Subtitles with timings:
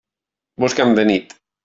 [0.63, 1.37] Busca'm de nit.